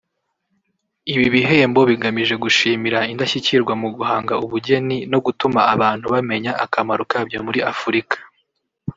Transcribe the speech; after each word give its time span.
Ibi 1.13 1.27
bihembo 1.33 1.81
bigamije 1.89 2.35
gushimira 2.43 2.99
indashyikirwa 3.11 3.73
mu 3.81 3.89
guhanga 3.97 4.33
ubugeni 4.45 4.97
no 5.11 5.19
gutuma 5.25 5.59
abantu 5.73 6.05
bamenya 6.13 6.51
akamaro 6.63 7.03
kabyo 7.11 7.39
muri 7.47 7.59
Afurika 7.71 8.17